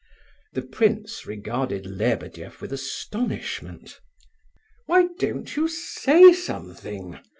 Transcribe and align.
The 0.53 0.63
prince 0.63 1.27
regarded 1.27 1.85
Lebedeff 1.85 2.59
with 2.59 2.73
astonishment. 2.73 3.99
"Why 4.87 5.09
don't 5.19 5.55
you 5.55 5.67
say 5.67 6.33
something?" 6.33 7.19